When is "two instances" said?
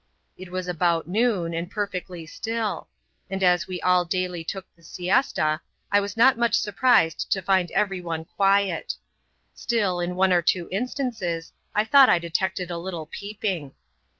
10.41-11.53